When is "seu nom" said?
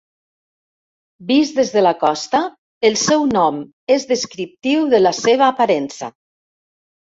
3.03-3.61